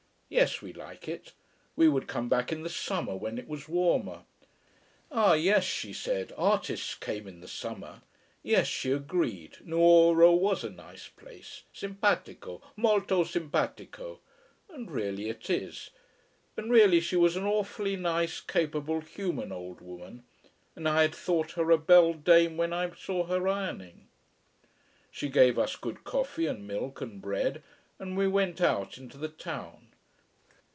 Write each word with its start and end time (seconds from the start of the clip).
Yes, 0.33 0.61
we 0.61 0.71
like 0.71 1.09
it. 1.09 1.33
We 1.75 1.89
would 1.89 2.07
come 2.07 2.29
back 2.29 2.53
in 2.53 2.63
the 2.63 2.69
summer 2.69 3.17
when 3.17 3.37
it 3.37 3.49
was 3.49 3.67
warmer. 3.67 4.23
Ah 5.11 5.33
yes, 5.33 5.65
she 5.65 5.91
said, 5.91 6.31
artists 6.37 6.95
came 6.95 7.27
in 7.27 7.41
the 7.41 7.49
summer. 7.49 8.01
Yes, 8.41 8.65
she 8.65 8.93
agreed, 8.93 9.57
Nuoro 9.65 10.31
was 10.33 10.63
a 10.63 10.69
nice 10.69 11.09
place 11.09 11.63
simpatico, 11.73 12.61
molto 12.77 13.25
simpatico. 13.25 14.21
And 14.69 14.89
really 14.89 15.27
it 15.27 15.49
is. 15.49 15.89
And 16.55 16.71
really 16.71 17.01
she 17.01 17.17
was 17.17 17.35
an 17.35 17.43
awfully 17.43 17.97
nice, 17.97 18.39
capable, 18.39 19.01
human 19.01 19.51
old 19.51 19.81
woman: 19.81 20.23
and 20.77 20.87
I 20.87 21.01
had 21.01 21.13
thought 21.13 21.51
her 21.51 21.69
a 21.71 21.77
beldame 21.77 22.55
when 22.55 22.71
I 22.71 22.89
saw 22.95 23.25
her 23.25 23.49
ironing. 23.49 24.07
She 25.11 25.27
gave 25.27 25.59
us 25.59 25.75
good 25.75 26.05
coffee 26.05 26.45
and 26.47 26.65
milk 26.65 27.01
and 27.01 27.21
bread, 27.21 27.61
and 27.99 28.15
we 28.15 28.29
went 28.29 28.61
out 28.61 28.97
into 28.97 29.17
the 29.17 29.27
town. 29.27 29.87